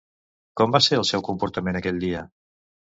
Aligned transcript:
Com 0.61 0.73
va 0.77 0.81
ser 0.87 0.99
el 1.03 1.07
seu 1.11 1.25
comportament 1.29 1.81
aquell 1.83 2.05
dia? 2.09 2.29